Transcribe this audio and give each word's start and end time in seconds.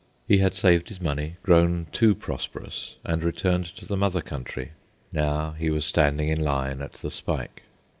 He 0.27 0.39
had 0.39 0.55
saved 0.55 0.89
his 0.89 0.99
money, 0.99 1.35
grown 1.43 1.85
too 1.91 2.15
prosperous, 2.15 2.95
and 3.03 3.23
returned 3.23 3.67
to 3.75 3.85
the 3.85 3.95
mother 3.95 4.23
country. 4.23 4.71
Now 5.11 5.51
he 5.51 5.69
was 5.69 5.85
standing 5.85 6.29
in 6.29 6.41
line 6.41 6.81
at 6.81 6.93
the 6.93 7.11
spike. 7.11 7.61